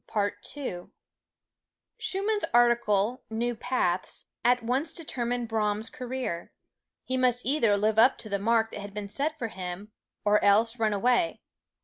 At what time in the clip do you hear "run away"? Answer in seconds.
10.79-11.41